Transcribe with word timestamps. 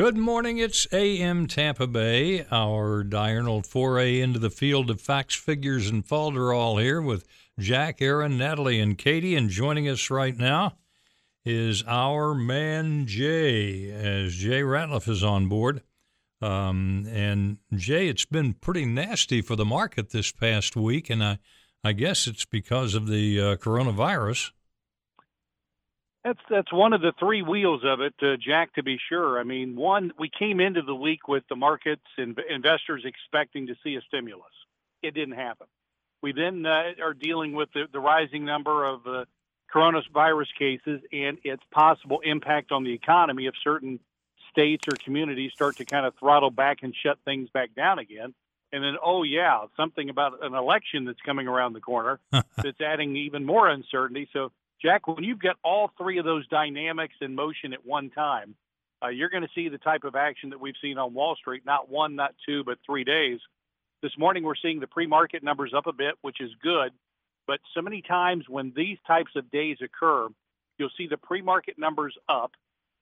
Good 0.00 0.16
morning. 0.16 0.56
It's 0.56 0.86
AM 0.94 1.46
Tampa 1.46 1.86
Bay, 1.86 2.46
our 2.50 3.04
diurnal 3.04 3.60
foray 3.60 4.20
into 4.20 4.38
the 4.38 4.48
field 4.48 4.88
of 4.88 4.98
facts, 4.98 5.34
figures, 5.34 5.90
and 5.90 6.02
falderall 6.02 6.80
here 6.80 7.02
with 7.02 7.28
Jack, 7.58 8.00
Aaron, 8.00 8.38
Natalie, 8.38 8.80
and 8.80 8.96
Katie. 8.96 9.36
And 9.36 9.50
joining 9.50 9.86
us 9.90 10.08
right 10.08 10.34
now 10.34 10.78
is 11.44 11.84
our 11.86 12.34
man 12.34 13.06
Jay, 13.06 13.90
as 13.90 14.36
Jay 14.36 14.62
Ratliff 14.62 15.06
is 15.06 15.22
on 15.22 15.48
board. 15.48 15.82
Um, 16.40 17.06
and 17.12 17.58
Jay, 17.74 18.08
it's 18.08 18.24
been 18.24 18.54
pretty 18.54 18.86
nasty 18.86 19.42
for 19.42 19.54
the 19.54 19.66
market 19.66 20.12
this 20.12 20.32
past 20.32 20.76
week, 20.76 21.10
and 21.10 21.22
I, 21.22 21.38
I 21.84 21.92
guess 21.92 22.26
it's 22.26 22.46
because 22.46 22.94
of 22.94 23.06
the 23.06 23.38
uh, 23.38 23.56
coronavirus. 23.56 24.52
That's 26.24 26.40
that's 26.50 26.72
one 26.72 26.92
of 26.92 27.00
the 27.00 27.12
three 27.18 27.40
wheels 27.40 27.82
of 27.84 28.00
it, 28.00 28.14
uh, 28.22 28.36
Jack. 28.36 28.74
To 28.74 28.82
be 28.82 28.98
sure, 29.08 29.40
I 29.40 29.42
mean, 29.42 29.74
one 29.74 30.12
we 30.18 30.28
came 30.28 30.60
into 30.60 30.82
the 30.82 30.94
week 30.94 31.28
with 31.28 31.44
the 31.48 31.56
markets 31.56 32.04
and 32.18 32.38
investors 32.50 33.04
expecting 33.06 33.68
to 33.68 33.74
see 33.82 33.94
a 33.96 34.02
stimulus. 34.02 34.52
It 35.02 35.14
didn't 35.14 35.36
happen. 35.36 35.66
We 36.22 36.32
then 36.32 36.66
uh, 36.66 36.92
are 37.02 37.14
dealing 37.14 37.54
with 37.54 37.70
the, 37.72 37.84
the 37.90 38.00
rising 38.00 38.44
number 38.44 38.84
of 38.84 39.06
uh, 39.06 39.24
coronavirus 39.74 40.48
cases 40.58 41.00
and 41.10 41.38
its 41.42 41.62
possible 41.70 42.20
impact 42.20 42.72
on 42.72 42.84
the 42.84 42.92
economy 42.92 43.46
if 43.46 43.54
certain 43.64 43.98
states 44.50 44.84
or 44.88 44.96
communities 45.02 45.52
start 45.52 45.76
to 45.76 45.84
kind 45.84 46.04
of 46.04 46.14
throttle 46.18 46.50
back 46.50 46.78
and 46.82 46.94
shut 46.94 47.18
things 47.24 47.48
back 47.50 47.74
down 47.74 47.98
again. 47.98 48.34
And 48.72 48.84
then, 48.84 48.96
oh 49.02 49.22
yeah, 49.22 49.64
something 49.76 50.10
about 50.10 50.44
an 50.44 50.54
election 50.54 51.04
that's 51.04 51.20
coming 51.24 51.48
around 51.48 51.72
the 51.72 51.80
corner 51.80 52.20
that's 52.30 52.80
adding 52.80 53.16
even 53.16 53.44
more 53.44 53.68
uncertainty. 53.68 54.28
So 54.32 54.52
Jack, 54.82 55.06
when 55.06 55.24
you've 55.24 55.40
got 55.40 55.56
all 55.62 55.90
three 55.98 56.18
of 56.18 56.24
those 56.24 56.46
dynamics 56.48 57.14
in 57.20 57.34
motion 57.34 57.74
at 57.74 57.84
one 57.84 58.08
time, 58.10 58.54
uh, 59.02 59.08
you're 59.08 59.28
going 59.28 59.42
to 59.42 59.48
see 59.54 59.68
the 59.68 59.78
type 59.78 60.04
of 60.04 60.16
action 60.16 60.50
that 60.50 60.60
we've 60.60 60.74
seen 60.80 60.96
on 60.96 61.12
Wall 61.12 61.36
Street, 61.36 61.64
not 61.66 61.90
one, 61.90 62.16
not 62.16 62.34
two, 62.46 62.64
but 62.64 62.78
three 62.84 63.04
days. 63.04 63.40
This 64.02 64.16
morning, 64.16 64.42
we're 64.42 64.54
seeing 64.54 64.80
the 64.80 64.86
pre 64.86 65.06
market 65.06 65.42
numbers 65.42 65.72
up 65.76 65.86
a 65.86 65.92
bit, 65.92 66.14
which 66.22 66.40
is 66.40 66.50
good. 66.62 66.92
But 67.46 67.60
so 67.74 67.82
many 67.82 68.00
times 68.00 68.44
when 68.48 68.72
these 68.74 68.96
types 69.06 69.32
of 69.36 69.50
days 69.50 69.78
occur, 69.82 70.28
you'll 70.78 70.90
see 70.96 71.06
the 71.06 71.18
pre 71.18 71.42
market 71.42 71.78
numbers 71.78 72.16
up, 72.28 72.52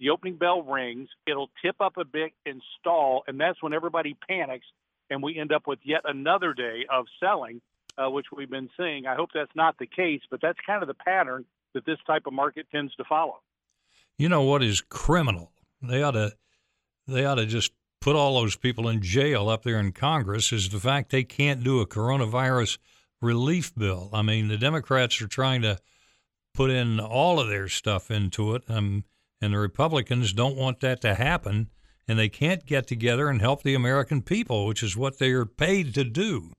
the 0.00 0.10
opening 0.10 0.36
bell 0.36 0.62
rings, 0.62 1.08
it'll 1.26 1.50
tip 1.62 1.76
up 1.80 1.98
a 1.98 2.04
bit 2.04 2.32
and 2.46 2.62
stall, 2.80 3.22
and 3.26 3.38
that's 3.38 3.62
when 3.62 3.74
everybody 3.74 4.16
panics, 4.28 4.66
and 5.10 5.22
we 5.22 5.38
end 5.38 5.52
up 5.52 5.66
with 5.66 5.80
yet 5.82 6.02
another 6.04 6.54
day 6.54 6.86
of 6.90 7.06
selling, 7.20 7.60
uh, 7.98 8.10
which 8.10 8.26
we've 8.34 8.50
been 8.50 8.70
seeing. 8.78 9.06
I 9.06 9.14
hope 9.14 9.30
that's 9.34 9.54
not 9.54 9.78
the 9.78 9.86
case, 9.86 10.22
but 10.30 10.40
that's 10.40 10.58
kind 10.66 10.82
of 10.82 10.88
the 10.88 10.94
pattern 10.94 11.44
that 11.76 11.84
this 11.84 11.98
type 12.06 12.22
of 12.26 12.32
market 12.32 12.66
tends 12.72 12.94
to 12.94 13.04
follow. 13.04 13.36
You 14.18 14.30
know 14.30 14.42
what 14.42 14.62
is 14.62 14.80
criminal? 14.80 15.52
They 15.82 16.02
ought 16.02 16.12
to 16.12 16.32
they 17.06 17.24
ought 17.24 17.36
to 17.36 17.46
just 17.46 17.72
put 18.00 18.16
all 18.16 18.40
those 18.40 18.56
people 18.56 18.88
in 18.88 19.02
jail 19.02 19.48
up 19.48 19.62
there 19.62 19.78
in 19.78 19.92
Congress 19.92 20.52
is 20.52 20.70
the 20.70 20.80
fact 20.80 21.10
they 21.10 21.22
can't 21.22 21.62
do 21.62 21.80
a 21.80 21.86
coronavirus 21.86 22.78
relief 23.20 23.74
bill. 23.74 24.10
I 24.12 24.22
mean, 24.22 24.48
the 24.48 24.56
Democrats 24.56 25.20
are 25.20 25.28
trying 25.28 25.62
to 25.62 25.78
put 26.54 26.70
in 26.70 26.98
all 26.98 27.38
of 27.38 27.48
their 27.48 27.68
stuff 27.68 28.10
into 28.10 28.54
it, 28.54 28.62
um, 28.68 29.04
and 29.42 29.52
the 29.52 29.58
Republicans 29.58 30.32
don't 30.32 30.56
want 30.56 30.80
that 30.80 31.00
to 31.02 31.14
happen, 31.14 31.70
and 32.08 32.18
they 32.18 32.28
can't 32.28 32.64
get 32.64 32.86
together 32.86 33.28
and 33.28 33.40
help 33.40 33.62
the 33.62 33.74
American 33.74 34.22
people, 34.22 34.66
which 34.66 34.82
is 34.82 34.96
what 34.96 35.18
they 35.18 35.32
are 35.32 35.44
paid 35.44 35.94
to 35.94 36.04
do. 36.04 36.52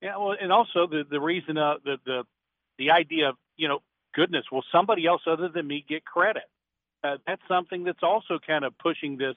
Yeah, 0.00 0.16
well, 0.16 0.34
and 0.40 0.50
also 0.50 0.88
the 0.88 1.04
the 1.08 1.20
reason 1.20 1.56
uh, 1.56 1.74
the 1.84 1.96
the 2.04 2.24
the 2.78 2.90
idea 2.90 3.28
of 3.28 3.36
you 3.56 3.68
know 3.68 3.78
goodness, 4.14 4.44
will 4.50 4.64
somebody 4.72 5.06
else 5.06 5.22
other 5.26 5.48
than 5.48 5.66
me 5.66 5.84
get 5.88 6.04
credit? 6.04 6.44
Uh, 7.04 7.16
that's 7.26 7.42
something 7.48 7.84
that's 7.84 8.02
also 8.02 8.38
kind 8.46 8.64
of 8.64 8.76
pushing 8.78 9.18
this 9.18 9.36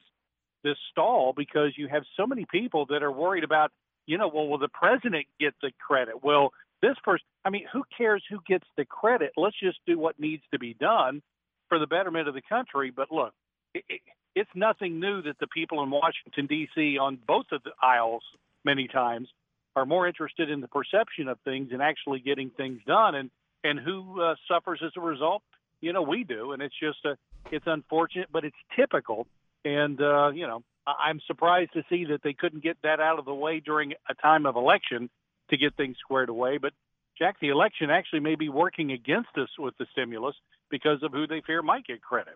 this 0.63 0.77
stall 0.91 1.31
because 1.35 1.73
you 1.77 1.87
have 1.87 2.03
so 2.17 2.25
many 2.25 2.45
people 2.51 2.87
that 2.87 3.03
are 3.03 3.11
worried 3.11 3.43
about, 3.43 3.71
you 4.07 4.17
know, 4.17 4.27
well, 4.27 4.47
will 4.47 4.57
the 4.57 4.67
president 4.67 5.27
get 5.39 5.53
the 5.61 5.71
credit? 5.79 6.23
Well, 6.23 6.53
this 6.81 6.95
person, 7.03 7.25
I 7.45 7.51
mean, 7.51 7.65
who 7.71 7.83
cares 7.95 8.23
who 8.29 8.39
gets 8.47 8.65
the 8.75 8.83
credit? 8.83 9.31
Let's 9.37 9.59
just 9.59 9.77
do 9.85 9.99
what 9.99 10.19
needs 10.19 10.43
to 10.51 10.59
be 10.59 10.73
done 10.73 11.21
for 11.69 11.79
the 11.79 11.87
betterment 11.87 12.27
of 12.27 12.33
the 12.33 12.41
country. 12.41 12.91
But 12.91 13.11
look, 13.11 13.33
it, 13.73 13.83
it, 13.87 14.01
it's 14.35 14.49
nothing 14.55 14.99
new 14.99 15.21
that 15.23 15.39
the 15.39 15.47
people 15.47 15.81
in 15.83 15.89
Washington, 15.89 16.47
D.C., 16.47 16.97
on 16.97 17.17
both 17.27 17.45
of 17.51 17.63
the 17.63 17.71
aisles, 17.81 18.23
many 18.63 18.87
times, 18.87 19.29
are 19.75 19.85
more 19.85 20.07
interested 20.07 20.49
in 20.49 20.61
the 20.61 20.67
perception 20.67 21.27
of 21.27 21.39
things 21.45 21.69
and 21.71 21.81
actually 21.81 22.19
getting 22.19 22.49
things 22.49 22.79
done. 22.85 23.15
And 23.15 23.29
and 23.65 23.79
who 23.79 24.21
uh, 24.21 24.35
suffers 24.47 24.81
as 24.85 24.91
a 24.95 25.01
result? 25.01 25.41
You 25.81 25.93
know, 25.93 26.01
we 26.01 26.23
do, 26.23 26.51
and 26.53 26.61
it's 26.61 26.75
just 26.79 27.03
a, 27.05 27.17
it's 27.51 27.65
unfortunate, 27.67 28.29
but 28.31 28.45
it's 28.45 28.55
typical. 28.75 29.27
And 29.63 29.99
uh, 30.01 30.29
you 30.29 30.47
know, 30.47 30.63
I'm 30.87 31.19
surprised 31.27 31.73
to 31.73 31.83
see 31.89 32.05
that 32.05 32.21
they 32.23 32.33
couldn't 32.33 32.63
get 32.63 32.77
that 32.83 32.99
out 32.99 33.19
of 33.19 33.25
the 33.25 33.33
way 33.33 33.59
during 33.59 33.93
a 34.09 34.13
time 34.15 34.45
of 34.45 34.55
election 34.55 35.09
to 35.49 35.57
get 35.57 35.75
things 35.75 35.97
squared 35.99 36.29
away. 36.29 36.57
But 36.57 36.73
Jack, 37.17 37.37
the 37.39 37.49
election 37.49 37.89
actually 37.89 38.19
may 38.19 38.35
be 38.35 38.49
working 38.49 38.91
against 38.91 39.29
us 39.37 39.49
with 39.57 39.75
the 39.77 39.85
stimulus 39.91 40.35
because 40.69 41.01
of 41.03 41.11
who 41.11 41.27
they 41.27 41.41
fear 41.45 41.61
might 41.61 41.85
get 41.85 42.01
credit. 42.01 42.35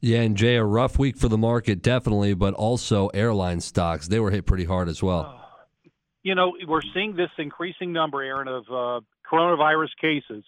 Yeah, 0.00 0.20
and 0.20 0.36
Jay, 0.36 0.56
a 0.56 0.64
rough 0.64 0.98
week 0.98 1.16
for 1.16 1.28
the 1.28 1.38
market, 1.38 1.82
definitely, 1.82 2.34
but 2.34 2.54
also 2.54 3.08
airline 3.08 3.60
stocks. 3.60 4.08
They 4.08 4.20
were 4.20 4.30
hit 4.30 4.46
pretty 4.46 4.64
hard 4.64 4.88
as 4.88 5.02
well. 5.02 5.20
Uh, 5.20 5.90
you 6.22 6.34
know, 6.34 6.52
we're 6.66 6.82
seeing 6.94 7.16
this 7.16 7.30
increasing 7.38 7.92
number, 7.92 8.22
Aaron, 8.22 8.48
of 8.48 8.64
uh, 8.68 9.00
coronavirus 9.30 9.88
cases. 10.00 10.44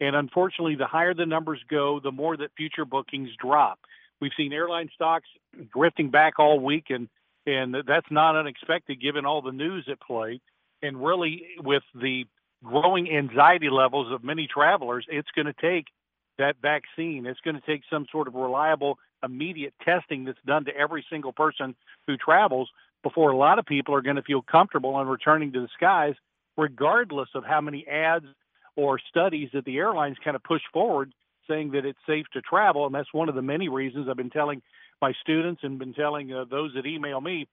And 0.00 0.16
unfortunately, 0.16 0.76
the 0.76 0.86
higher 0.86 1.14
the 1.14 1.26
numbers 1.26 1.60
go, 1.68 2.00
the 2.00 2.12
more 2.12 2.36
that 2.36 2.50
future 2.56 2.84
bookings 2.84 3.30
drop. 3.38 3.78
We've 4.20 4.32
seen 4.36 4.52
airline 4.52 4.90
stocks 4.94 5.28
drifting 5.72 6.10
back 6.10 6.38
all 6.38 6.60
week, 6.60 6.86
and 6.90 7.08
and 7.46 7.74
that's 7.86 8.10
not 8.10 8.36
unexpected 8.36 9.00
given 9.00 9.24
all 9.24 9.42
the 9.42 9.52
news 9.52 9.86
at 9.90 10.00
play. 10.00 10.40
And 10.82 11.02
really, 11.04 11.44
with 11.58 11.82
the 11.94 12.26
growing 12.62 13.10
anxiety 13.10 13.70
levels 13.70 14.12
of 14.12 14.22
many 14.22 14.46
travelers, 14.46 15.06
it's 15.08 15.30
going 15.34 15.46
to 15.46 15.54
take 15.54 15.86
that 16.38 16.56
vaccine. 16.60 17.26
It's 17.26 17.40
going 17.40 17.56
to 17.56 17.66
take 17.66 17.82
some 17.90 18.06
sort 18.12 18.28
of 18.28 18.34
reliable, 18.34 18.98
immediate 19.22 19.74
testing 19.82 20.24
that's 20.24 20.38
done 20.46 20.64
to 20.66 20.76
every 20.76 21.04
single 21.10 21.32
person 21.32 21.74
who 22.06 22.16
travels 22.16 22.70
before 23.02 23.30
a 23.30 23.36
lot 23.36 23.58
of 23.58 23.66
people 23.66 23.94
are 23.94 24.02
going 24.02 24.16
to 24.16 24.22
feel 24.22 24.42
comfortable 24.42 25.00
in 25.00 25.06
returning 25.06 25.52
to 25.52 25.60
the 25.60 25.68
skies, 25.74 26.14
regardless 26.56 27.28
of 27.34 27.44
how 27.44 27.60
many 27.60 27.86
ads 27.86 28.26
or 28.76 28.98
studies 28.98 29.50
that 29.52 29.64
the 29.64 29.78
airlines 29.78 30.16
kind 30.22 30.36
of 30.36 30.42
push 30.42 30.62
forward 30.72 31.12
saying 31.48 31.72
that 31.72 31.84
it's 31.84 31.98
safe 32.06 32.26
to 32.32 32.40
travel. 32.40 32.86
And 32.86 32.94
that's 32.94 33.12
one 33.12 33.28
of 33.28 33.34
the 33.34 33.42
many 33.42 33.68
reasons 33.68 34.08
I've 34.08 34.16
been 34.16 34.30
telling 34.30 34.62
my 35.00 35.12
students 35.20 35.62
and 35.64 35.78
been 35.78 35.94
telling 35.94 36.32
uh, 36.32 36.44
those 36.50 36.72
that 36.74 36.86
email 36.86 37.20
me 37.20 37.48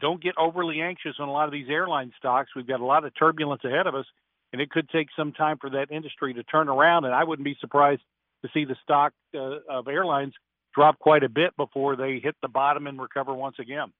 don't 0.00 0.22
get 0.22 0.34
overly 0.36 0.80
anxious 0.80 1.16
on 1.18 1.28
a 1.28 1.32
lot 1.32 1.46
of 1.46 1.52
these 1.52 1.68
airline 1.68 2.12
stocks. 2.18 2.50
We've 2.56 2.66
got 2.66 2.80
a 2.80 2.84
lot 2.84 3.04
of 3.04 3.12
turbulence 3.16 3.62
ahead 3.64 3.86
of 3.86 3.94
us, 3.94 4.06
and 4.52 4.60
it 4.60 4.70
could 4.70 4.88
take 4.88 5.08
some 5.16 5.32
time 5.32 5.58
for 5.58 5.70
that 5.70 5.90
industry 5.90 6.34
to 6.34 6.42
turn 6.42 6.68
around. 6.68 7.04
And 7.04 7.14
I 7.14 7.24
wouldn't 7.24 7.44
be 7.44 7.56
surprised 7.60 8.02
to 8.42 8.50
see 8.52 8.64
the 8.64 8.76
stock 8.82 9.12
uh, 9.34 9.58
of 9.68 9.88
airlines 9.88 10.34
drop 10.74 10.98
quite 10.98 11.22
a 11.22 11.28
bit 11.28 11.56
before 11.56 11.96
they 11.96 12.18
hit 12.18 12.36
the 12.42 12.48
bottom 12.48 12.86
and 12.86 13.00
recover 13.00 13.34
once 13.34 13.56
again. 13.58 13.92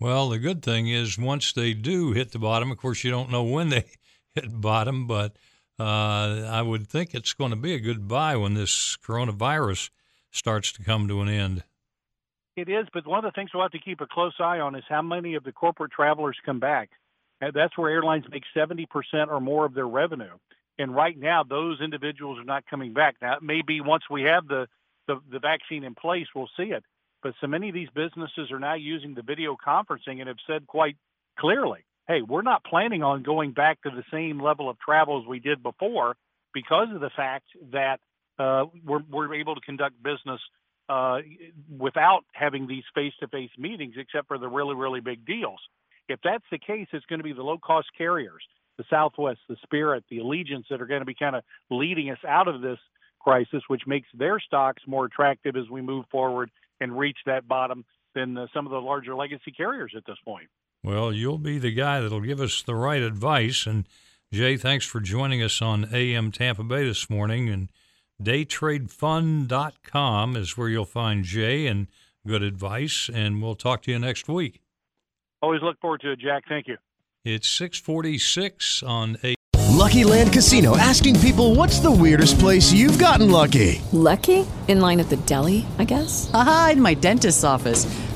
Well, 0.00 0.28
the 0.28 0.38
good 0.38 0.62
thing 0.62 0.88
is 0.88 1.18
once 1.18 1.52
they 1.52 1.74
do 1.74 2.12
hit 2.12 2.30
the 2.32 2.38
bottom, 2.38 2.70
of 2.70 2.78
course, 2.78 3.02
you 3.02 3.10
don't 3.10 3.30
know 3.30 3.42
when 3.42 3.68
they 3.68 3.84
hit 4.34 4.60
bottom, 4.60 5.06
but 5.06 5.36
uh, 5.78 6.48
I 6.50 6.62
would 6.62 6.88
think 6.88 7.14
it's 7.14 7.32
going 7.32 7.50
to 7.50 7.56
be 7.56 7.74
a 7.74 7.80
good 7.80 8.08
buy 8.08 8.36
when 8.36 8.54
this 8.54 8.96
coronavirus 8.96 9.90
starts 10.30 10.72
to 10.72 10.82
come 10.82 11.08
to 11.08 11.20
an 11.20 11.28
end. 11.28 11.62
It 12.56 12.68
is, 12.68 12.86
but 12.92 13.06
one 13.06 13.24
of 13.24 13.24
the 13.24 13.36
things 13.36 13.50
we'll 13.54 13.62
have 13.62 13.72
to 13.72 13.78
keep 13.78 14.00
a 14.00 14.06
close 14.06 14.34
eye 14.40 14.58
on 14.58 14.74
is 14.74 14.82
how 14.88 15.02
many 15.02 15.36
of 15.36 15.44
the 15.44 15.52
corporate 15.52 15.92
travelers 15.92 16.36
come 16.44 16.58
back. 16.58 16.90
That's 17.40 17.78
where 17.78 17.90
airlines 17.90 18.24
make 18.30 18.42
70% 18.56 18.86
or 19.28 19.40
more 19.40 19.64
of 19.64 19.74
their 19.74 19.86
revenue. 19.86 20.36
And 20.76 20.94
right 20.94 21.16
now, 21.16 21.44
those 21.44 21.80
individuals 21.80 22.38
are 22.38 22.44
not 22.44 22.64
coming 22.66 22.92
back. 22.92 23.16
Now, 23.22 23.36
it 23.36 23.42
may 23.42 23.62
be 23.62 23.80
once 23.80 24.04
we 24.10 24.22
have 24.22 24.48
the, 24.48 24.66
the, 25.06 25.20
the 25.30 25.38
vaccine 25.38 25.84
in 25.84 25.94
place, 25.94 26.26
we'll 26.34 26.50
see 26.56 26.72
it. 26.72 26.84
But 27.22 27.34
so 27.40 27.46
many 27.46 27.68
of 27.68 27.74
these 27.74 27.88
businesses 27.94 28.50
are 28.50 28.60
now 28.60 28.74
using 28.74 29.14
the 29.14 29.22
video 29.22 29.56
conferencing 29.56 30.18
and 30.18 30.26
have 30.28 30.38
said 30.46 30.66
quite 30.66 30.96
clearly 31.38 31.84
hey, 32.08 32.22
we're 32.22 32.42
not 32.42 32.64
planning 32.64 33.02
on 33.02 33.22
going 33.22 33.52
back 33.52 33.82
to 33.82 33.90
the 33.90 34.02
same 34.10 34.40
level 34.40 34.68
of 34.68 34.78
travel 34.80 35.20
as 35.22 35.28
we 35.28 35.38
did 35.38 35.62
before 35.62 36.16
because 36.54 36.88
of 36.94 37.00
the 37.00 37.10
fact 37.14 37.44
that 37.72 38.00
uh, 38.38 38.64
we're, 38.84 39.02
we're 39.10 39.34
able 39.34 39.54
to 39.54 39.60
conduct 39.60 40.02
business 40.02 40.40
uh, 40.88 41.18
without 41.78 42.22
having 42.32 42.66
these 42.66 42.84
face-to-face 42.94 43.50
meetings, 43.58 43.94
except 43.98 44.26
for 44.26 44.38
the 44.38 44.48
really, 44.48 44.74
really 44.74 45.00
big 45.00 45.26
deals. 45.26 45.60
If 46.08 46.20
that's 46.24 46.44
the 46.50 46.58
case, 46.58 46.86
it's 46.92 47.04
going 47.06 47.18
to 47.18 47.24
be 47.24 47.34
the 47.34 47.42
low-cost 47.42 47.88
carriers, 47.96 48.42
the 48.78 48.84
Southwest, 48.88 49.40
the 49.48 49.56
Spirit, 49.62 50.04
the 50.10 50.18
Allegiants 50.18 50.64
that 50.70 50.80
are 50.80 50.86
going 50.86 51.02
to 51.02 51.06
be 51.06 51.14
kind 51.14 51.36
of 51.36 51.42
leading 51.70 52.10
us 52.10 52.18
out 52.26 52.48
of 52.48 52.62
this 52.62 52.78
crisis, 53.20 53.62
which 53.68 53.82
makes 53.86 54.08
their 54.14 54.40
stocks 54.40 54.82
more 54.86 55.04
attractive 55.04 55.56
as 55.56 55.68
we 55.70 55.82
move 55.82 56.06
forward 56.10 56.50
and 56.80 56.98
reach 56.98 57.18
that 57.26 57.46
bottom 57.46 57.84
than 58.14 58.38
uh, 58.38 58.46
some 58.54 58.64
of 58.64 58.72
the 58.72 58.80
larger 58.80 59.14
legacy 59.14 59.52
carriers 59.54 59.92
at 59.94 60.06
this 60.06 60.16
point. 60.24 60.48
Well, 60.82 61.12
you'll 61.12 61.38
be 61.38 61.58
the 61.58 61.72
guy 61.72 62.00
that'll 62.00 62.20
give 62.20 62.40
us 62.40 62.62
the 62.62 62.74
right 62.74 63.02
advice. 63.02 63.66
And 63.66 63.86
Jay, 64.32 64.56
thanks 64.56 64.86
for 64.86 65.00
joining 65.00 65.42
us 65.42 65.60
on 65.60 65.88
AM 65.92 66.32
Tampa 66.32 66.62
Bay 66.62 66.84
this 66.84 67.10
morning. 67.10 67.48
And 67.48 67.68
daytradefund.com 68.22 70.36
is 70.36 70.56
where 70.56 70.68
you'll 70.68 70.84
find 70.84 71.24
Jay 71.24 71.66
and 71.66 71.88
good 72.26 72.42
advice. 72.42 73.10
And 73.12 73.42
we'll 73.42 73.56
talk 73.56 73.82
to 73.82 73.90
you 73.90 73.98
next 73.98 74.28
week. 74.28 74.60
Always 75.42 75.62
look 75.62 75.80
forward 75.80 76.00
to 76.02 76.12
it, 76.12 76.20
Jack. 76.20 76.44
Thank 76.48 76.68
you. 76.68 76.76
It's 77.24 77.48
646 77.48 78.82
on 78.82 79.18
a. 79.24 79.34
Lucky 79.70 80.02
Land 80.02 80.32
Casino 80.32 80.76
asking 80.76 81.20
people 81.20 81.54
what's 81.54 81.78
the 81.78 81.90
weirdest 81.90 82.38
place 82.38 82.72
you've 82.72 82.98
gotten 82.98 83.30
lucky? 83.30 83.80
Lucky? 83.92 84.46
In 84.66 84.80
line 84.80 84.98
at 84.98 85.08
the 85.08 85.18
deli, 85.18 85.66
I 85.78 85.84
guess? 85.84 86.28
Aha, 86.34 86.70
in 86.72 86.82
my 86.82 86.94
dentist's 86.94 87.44
office. 87.44 87.86